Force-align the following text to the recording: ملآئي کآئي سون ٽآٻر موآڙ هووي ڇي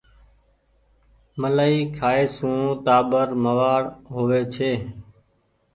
ملآئي 1.39 1.79
کآئي 1.97 2.25
سون 2.35 2.57
ٽآٻر 2.85 3.27
موآڙ 3.43 3.83
هووي 4.13 4.41
ڇي 4.53 4.71